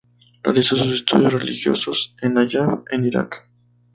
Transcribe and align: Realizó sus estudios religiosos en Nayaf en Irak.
Realizó 0.41 0.77
sus 0.77 0.91
estudios 0.99 1.31
religiosos 1.31 2.15
en 2.23 2.33
Nayaf 2.33 2.85
en 2.91 3.05
Irak. 3.05 3.47